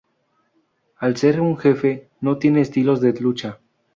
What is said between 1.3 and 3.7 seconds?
un jefe, no tiene estilos de lucha.